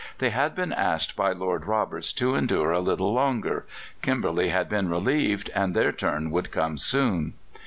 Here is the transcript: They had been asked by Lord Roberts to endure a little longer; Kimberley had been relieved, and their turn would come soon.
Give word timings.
They 0.17 0.31
had 0.31 0.55
been 0.55 0.73
asked 0.73 1.15
by 1.15 1.31
Lord 1.31 1.65
Roberts 1.67 2.11
to 2.13 2.33
endure 2.33 2.71
a 2.71 2.79
little 2.79 3.13
longer; 3.13 3.67
Kimberley 4.01 4.47
had 4.49 4.67
been 4.67 4.89
relieved, 4.89 5.51
and 5.53 5.75
their 5.75 5.91
turn 5.91 6.31
would 6.31 6.49
come 6.49 6.79
soon. 6.79 7.33